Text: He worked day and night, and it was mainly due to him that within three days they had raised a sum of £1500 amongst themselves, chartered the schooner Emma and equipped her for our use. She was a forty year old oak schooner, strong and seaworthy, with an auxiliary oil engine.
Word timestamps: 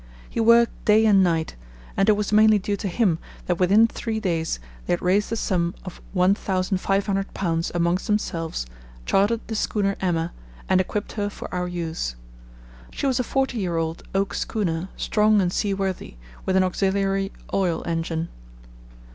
He 0.27 0.39
worked 0.39 0.83
day 0.83 1.05
and 1.05 1.23
night, 1.23 1.55
and 1.95 2.09
it 2.09 2.13
was 2.13 2.33
mainly 2.33 2.57
due 2.57 2.75
to 2.75 2.87
him 2.87 3.19
that 3.45 3.59
within 3.59 3.85
three 3.85 4.19
days 4.19 4.59
they 4.87 4.93
had 4.93 5.01
raised 5.03 5.31
a 5.31 5.35
sum 5.35 5.75
of 5.85 6.01
£1500 6.15 7.71
amongst 7.75 8.07
themselves, 8.07 8.65
chartered 9.05 9.41
the 9.45 9.53
schooner 9.53 9.95
Emma 10.01 10.31
and 10.67 10.81
equipped 10.81 11.11
her 11.11 11.29
for 11.29 11.53
our 11.53 11.67
use. 11.67 12.15
She 12.91 13.05
was 13.05 13.19
a 13.19 13.23
forty 13.23 13.59
year 13.59 13.77
old 13.77 14.01
oak 14.15 14.33
schooner, 14.33 14.89
strong 14.97 15.39
and 15.39 15.53
seaworthy, 15.53 16.15
with 16.47 16.55
an 16.55 16.63
auxiliary 16.63 17.31
oil 17.53 17.83
engine. 17.85 18.29